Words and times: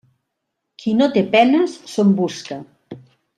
Qui 0.83 0.93
no 1.01 1.09
té 1.17 1.23
penes, 1.35 1.75
se'n 1.93 2.17
busca. 2.23 2.59